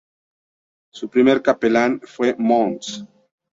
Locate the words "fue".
2.03-2.33